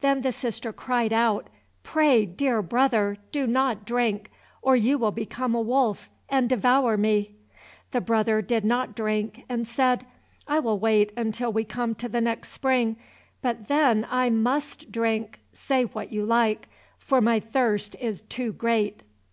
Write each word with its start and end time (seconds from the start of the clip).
Then 0.00 0.20
the 0.20 0.30
sister 0.30 0.72
cried 0.72 1.12
out, 1.12 1.48
"Pray, 1.82 2.24
dear 2.24 2.62
brother, 2.62 3.16
do 3.32 3.48
not 3.48 3.84
drink, 3.84 4.30
or 4.62 4.76
you 4.76 4.96
will 4.96 5.10
become 5.10 5.56
a 5.56 5.60
wolf, 5.60 6.08
and 6.28 6.48
devour 6.48 6.96
me." 6.96 7.34
The 7.90 8.00
brother 8.00 8.40
did 8.42 8.64
not 8.64 8.94
drink, 8.94 9.42
and 9.48 9.66
said, 9.66 10.06
"I 10.46 10.60
will 10.60 10.78
wait 10.78 11.10
until 11.16 11.52
we 11.52 11.64
come 11.64 11.96
to 11.96 12.08
the 12.08 12.20
next 12.20 12.50
spring, 12.50 12.96
but 13.42 13.66
then 13.66 14.06
I 14.08 14.30
must 14.30 14.92
drink, 14.92 15.40
say 15.52 15.82
what 15.84 16.12
you 16.12 16.24
like; 16.24 16.68
for 16.96 17.20
my 17.20 17.40
thirst 17.40 17.96
is 17.98 18.20
too 18.20 18.52
great." 18.52 19.02